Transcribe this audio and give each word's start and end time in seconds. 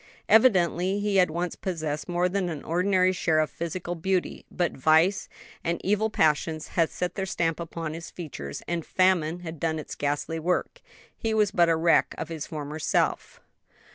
Evidently 0.27 0.99
he 0.99 1.17
had 1.17 1.29
once 1.29 1.55
possessed 1.55 2.09
more 2.09 2.27
than 2.27 2.49
an 2.49 2.63
ordinary 2.63 3.13
share 3.13 3.37
of 3.37 3.51
physical 3.51 3.93
beauty, 3.93 4.47
but 4.49 4.71
vice 4.71 5.29
and 5.63 5.79
evil 5.83 6.09
passions 6.09 6.69
had 6.69 6.89
set 6.89 7.13
their 7.13 7.23
stamp 7.27 7.59
upon 7.59 7.93
his 7.93 8.09
features, 8.09 8.63
and 8.67 8.83
famine 8.83 9.41
had 9.41 9.59
done 9.59 9.77
its 9.77 9.93
ghastly 9.93 10.39
work; 10.39 10.81
he 11.15 11.35
was 11.35 11.51
but 11.51 11.69
a 11.69 11.75
wreck 11.75 12.15
of 12.17 12.29
his 12.29 12.47
former 12.47 12.79
self. 12.79 13.39